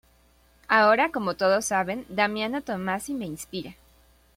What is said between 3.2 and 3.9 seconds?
inspira.